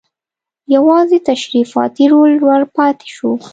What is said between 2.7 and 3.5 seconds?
پاتې شو.